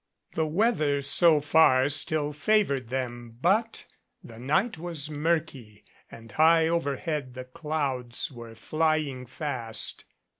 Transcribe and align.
The 0.33 0.47
weather 0.47 1.03
so 1.03 1.41
far 1.41 1.87
still 1.87 2.33
favored 2.33 2.89
them, 2.89 3.37
but 3.39 3.85
the 4.23 4.39
night 4.39 4.79
was 4.79 5.11
murky 5.11 5.85
and 6.09 6.31
high 6.31 6.67
overhead 6.67 7.35
the 7.35 7.45
clouds 7.45 8.31
were 8.31 8.55
flying 8.55 9.27
fast. 9.27 10.05